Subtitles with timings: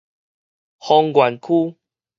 [0.79, 1.77] 豐原區